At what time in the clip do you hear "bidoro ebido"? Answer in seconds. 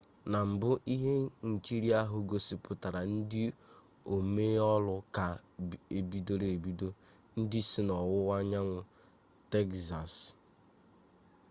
6.11-6.87